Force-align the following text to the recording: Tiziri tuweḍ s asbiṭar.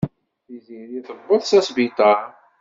Tiziri 0.45 0.97
tuweḍ 1.07 1.41
s 1.45 1.51
asbiṭar. 1.59 2.23